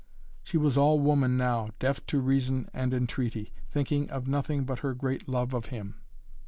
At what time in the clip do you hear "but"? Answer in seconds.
4.63-4.79